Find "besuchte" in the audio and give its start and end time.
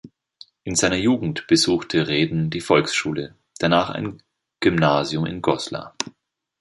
1.45-2.07